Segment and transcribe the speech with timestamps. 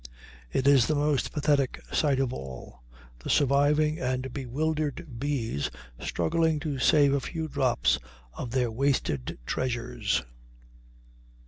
[0.51, 2.81] It is the most pathetic sight of all,
[3.19, 7.99] the surviving and bewildered bees struggling to save a few drops
[8.33, 10.23] of their wasted treasures.